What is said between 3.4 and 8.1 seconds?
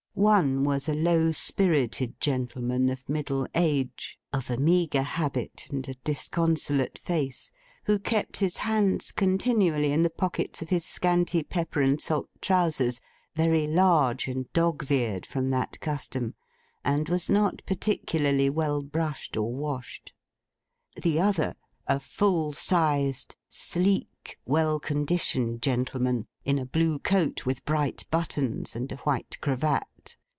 age, of a meagre habit, and a disconsolate face; who